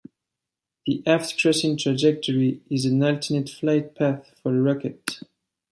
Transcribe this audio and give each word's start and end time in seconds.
The 0.87 1.03
aft-crossing 1.05 1.77
trajectory 1.77 2.63
is 2.71 2.85
an 2.85 3.03
alternate 3.03 3.49
flight 3.51 3.93
path 3.93 4.33
for 4.41 4.49
a 4.49 4.59
rocket. 4.59 5.21